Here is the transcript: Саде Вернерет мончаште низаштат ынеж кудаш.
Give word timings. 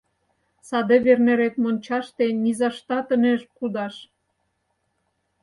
Саде 0.67 0.95
Вернерет 1.05 1.55
мончаште 1.63 2.25
низаштат 2.43 3.07
ынеж 3.15 3.41
кудаш. 3.57 3.95